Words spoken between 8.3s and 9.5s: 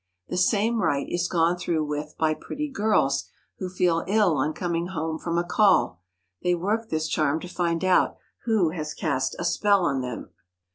who has cast a